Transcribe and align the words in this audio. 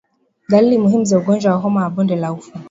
Dalili 0.49 0.77
muhimu 0.77 1.03
za 1.05 1.17
ugonjwa 1.17 1.51
wa 1.51 1.57
homa 1.57 1.83
ya 1.83 1.89
bonde 1.89 2.15
la 2.15 2.33
ufa 2.33 2.59